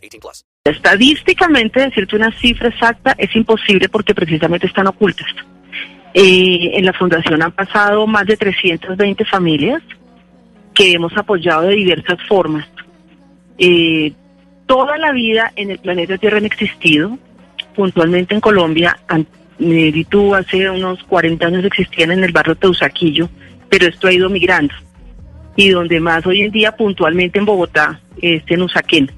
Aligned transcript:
18 0.00 0.20
plus. 0.20 0.44
Estadísticamente, 0.64 1.80
decirte 1.80 2.16
una 2.16 2.32
cifra 2.38 2.68
exacta 2.68 3.14
es 3.18 3.34
imposible 3.34 3.88
porque 3.88 4.14
precisamente 4.14 4.66
están 4.66 4.86
ocultas. 4.86 5.28
Eh, 6.12 6.72
en 6.74 6.84
la 6.84 6.92
fundación 6.92 7.42
han 7.42 7.52
pasado 7.52 8.06
más 8.06 8.26
de 8.26 8.36
320 8.36 9.24
familias 9.24 9.82
que 10.74 10.92
hemos 10.92 11.16
apoyado 11.16 11.62
de 11.62 11.74
diversas 11.74 12.18
formas. 12.28 12.66
Eh, 13.58 14.12
toda 14.66 14.96
la 14.98 15.12
vida 15.12 15.52
en 15.56 15.70
el 15.70 15.78
planeta 15.78 16.18
Tierra 16.18 16.38
han 16.38 16.46
existido, 16.46 17.18
puntualmente 17.74 18.34
en 18.34 18.40
Colombia, 18.40 18.98
han 19.08 19.26
tú 20.08 20.34
hace 20.34 20.70
unos 20.70 21.02
40 21.04 21.46
años 21.46 21.64
existían 21.64 22.12
en 22.12 22.24
el 22.24 22.32
barrio 22.32 22.56
Teusaquillo, 22.56 23.28
pero 23.68 23.86
esto 23.86 24.08
ha 24.08 24.12
ido 24.12 24.30
migrando. 24.30 24.74
Y 25.56 25.68
donde 25.68 26.00
más 26.00 26.24
hoy 26.26 26.42
en 26.42 26.50
día, 26.50 26.72
puntualmente 26.72 27.38
en 27.38 27.44
Bogotá, 27.44 28.00
es 28.22 28.42
en 28.46 28.62
Usaquén. 28.62 29.10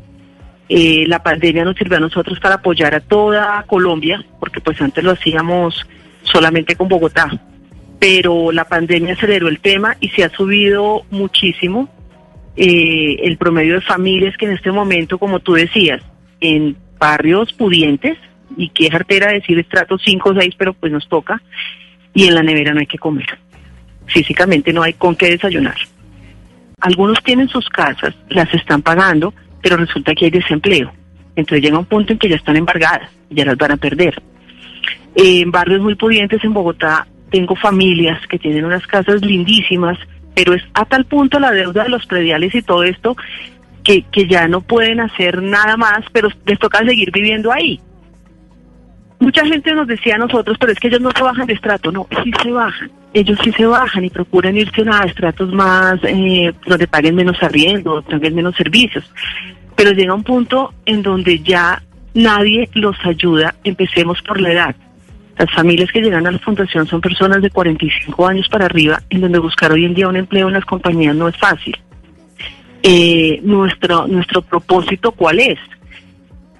Eh, 0.68 1.04
la 1.06 1.22
pandemia 1.22 1.64
nos 1.64 1.76
sirvió 1.76 1.98
a 1.98 2.00
nosotros 2.00 2.38
para 2.40 2.56
apoyar 2.56 2.94
a 2.94 3.00
toda 3.00 3.62
Colombia, 3.66 4.24
porque 4.40 4.60
pues 4.60 4.80
antes 4.80 5.02
lo 5.04 5.12
hacíamos 5.12 5.86
solamente 6.22 6.76
con 6.76 6.88
Bogotá. 6.88 7.30
Pero 7.98 8.52
la 8.52 8.64
pandemia 8.64 9.14
aceleró 9.14 9.48
el 9.48 9.60
tema 9.60 9.96
y 10.00 10.08
se 10.08 10.24
ha 10.24 10.30
subido 10.30 11.02
muchísimo 11.10 11.88
eh, 12.56 13.16
el 13.22 13.36
promedio 13.36 13.74
de 13.74 13.80
familias 13.80 14.36
que 14.36 14.46
en 14.46 14.52
este 14.52 14.72
momento, 14.72 15.18
como 15.18 15.40
tú 15.40 15.54
decías, 15.54 16.02
en 16.40 16.76
barrios 16.98 17.52
pudientes, 17.52 18.18
y 18.56 18.68
qué 18.68 18.88
artera 18.92 19.32
decir 19.32 19.58
estrato 19.58 19.98
5 19.98 20.30
o 20.30 20.34
6, 20.34 20.54
pero 20.58 20.74
pues 20.74 20.92
nos 20.92 21.08
toca, 21.08 21.40
y 22.14 22.26
en 22.26 22.34
la 22.34 22.42
nevera 22.42 22.72
no 22.72 22.80
hay 22.80 22.86
que 22.86 22.98
comer. 22.98 23.26
Físicamente 24.06 24.72
no 24.72 24.82
hay 24.82 24.94
con 24.94 25.16
qué 25.16 25.30
desayunar. 25.30 25.76
Algunos 26.80 27.22
tienen 27.22 27.48
sus 27.48 27.68
casas, 27.68 28.14
las 28.28 28.52
están 28.52 28.82
pagando, 28.82 29.32
pero 29.62 29.76
resulta 29.76 30.14
que 30.14 30.26
hay 30.26 30.30
desempleo. 30.30 30.92
Entonces 31.36 31.62
llega 31.62 31.78
un 31.78 31.86
punto 31.86 32.12
en 32.12 32.18
que 32.18 32.28
ya 32.28 32.36
están 32.36 32.56
embargadas, 32.56 33.08
ya 33.30 33.44
las 33.44 33.56
van 33.56 33.72
a 33.72 33.76
perder. 33.76 34.20
En 35.14 35.50
barrios 35.50 35.80
muy 35.80 35.94
pudientes 35.94 36.42
en 36.44 36.52
Bogotá 36.52 37.06
tengo 37.30 37.56
familias 37.56 38.20
que 38.26 38.38
tienen 38.38 38.64
unas 38.64 38.86
casas 38.86 39.22
lindísimas, 39.22 39.98
pero 40.34 40.52
es 40.52 40.62
a 40.74 40.84
tal 40.84 41.06
punto 41.06 41.38
la 41.38 41.50
deuda 41.50 41.84
de 41.84 41.88
los 41.88 42.06
prediales 42.06 42.54
y 42.54 42.62
todo 42.62 42.84
esto 42.84 43.16
que, 43.84 44.02
que 44.02 44.26
ya 44.26 44.48
no 44.48 44.60
pueden 44.60 45.00
hacer 45.00 45.42
nada 45.42 45.76
más, 45.76 46.04
pero 46.12 46.28
les 46.46 46.58
toca 46.58 46.84
seguir 46.84 47.10
viviendo 47.10 47.50
ahí. 47.50 47.80
Mucha 49.18 49.46
gente 49.46 49.72
nos 49.72 49.86
decía 49.86 50.16
a 50.16 50.18
nosotros, 50.18 50.56
pero 50.58 50.72
es 50.72 50.80
que 50.80 50.88
ellos 50.88 51.00
no 51.00 51.10
se 51.12 51.22
bajan 51.22 51.46
de 51.46 51.52
estrato. 51.52 51.92
No, 51.92 52.08
sí 52.24 52.32
se 52.42 52.50
bajan. 52.50 52.90
Ellos 53.14 53.38
sí 53.44 53.52
se 53.52 53.66
bajan 53.66 54.04
y 54.04 54.10
procuran 54.10 54.56
irse 54.56 54.82
a 54.90 55.04
estratos 55.04 55.52
más, 55.52 55.98
eh, 56.04 56.52
donde 56.66 56.86
paguen 56.86 57.14
menos 57.14 57.42
arriendo, 57.42 58.02
paguen 58.02 58.34
menos 58.34 58.56
servicios. 58.56 59.04
Pero 59.76 59.92
llega 59.92 60.14
un 60.14 60.22
punto 60.22 60.72
en 60.86 61.02
donde 61.02 61.40
ya 61.40 61.82
nadie 62.14 62.68
los 62.74 62.96
ayuda. 63.04 63.54
Empecemos 63.64 64.22
por 64.22 64.40
la 64.40 64.52
edad. 64.52 64.76
Las 65.38 65.50
familias 65.50 65.90
que 65.90 66.00
llegan 66.00 66.26
a 66.26 66.30
la 66.30 66.38
fundación 66.38 66.86
son 66.86 67.00
personas 67.00 67.42
de 67.42 67.50
45 67.50 68.26
años 68.26 68.48
para 68.48 68.66
arriba, 68.66 69.02
en 69.10 69.22
donde 69.22 69.38
buscar 69.38 69.72
hoy 69.72 69.84
en 69.84 69.94
día 69.94 70.08
un 70.08 70.16
empleo 70.16 70.48
en 70.48 70.54
las 70.54 70.64
compañías 70.64 71.16
no 71.16 71.28
es 71.28 71.36
fácil. 71.36 71.76
Eh, 72.82 73.40
nuestro, 73.42 74.06
nuestro 74.06 74.42
propósito, 74.42 75.12
¿cuál 75.12 75.40
es? 75.40 75.58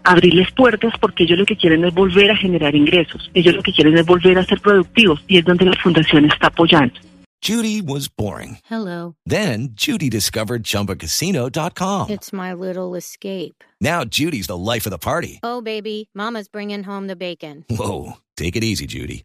Abrirles 0.05 0.51
puertas 0.53 0.93
porque 1.01 1.25
ellos 1.25 1.39
lo 1.39 1.47
que 1.47 1.57
quieren 1.57 1.85
es 1.85 1.95
volver 1.95 2.31
a 2.31 2.37
generar 2.37 2.75
ingresos. 2.75 3.31
Ellos 3.35 3.55
lo 3.55 3.63
que 3.63 3.73
quieren 3.73 3.97
es 3.97 4.07
volver 4.07 4.39
a 4.39 4.45
ser 4.45 4.61
productivos 4.61 5.21
y 5.29 5.39
es 5.39 5.45
donde 5.45 5.65
la 5.65 5.75
fundación 5.83 6.25
está 6.25 6.49
apoyando. 6.49 6.95
Judy 7.43 7.83
was 7.83 8.07
boring. 8.07 8.59
Hello. 8.71 9.17
Then 9.27 9.71
Judy 9.75 10.09
discovered 10.09 10.63
chumbacasino.com. 10.63 12.11
It's 12.11 12.33
my 12.33 12.53
little 12.53 12.95
escape. 12.95 13.65
Now 13.81 14.05
Judy's 14.05 14.47
the 14.47 14.57
life 14.57 14.87
of 14.87 14.91
the 14.91 14.99
party. 14.99 15.41
Oh 15.43 15.61
baby, 15.61 16.09
mama's 16.15 16.47
bringing 16.47 16.85
home 16.85 17.09
the 17.09 17.17
bacon. 17.17 17.65
Whoa, 17.69 18.19
take 18.37 18.55
it 18.55 18.63
easy 18.63 18.87
Judy. 18.87 19.25